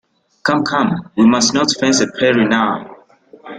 Come, 0.41 0.63
come, 0.63 1.11
we 1.15 1.27
must 1.27 1.53
not 1.53 1.71
fence 1.79 2.01
and 2.01 2.11
parry 2.15 2.47
now. 2.47 2.89